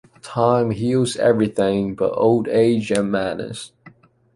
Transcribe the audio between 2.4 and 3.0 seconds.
age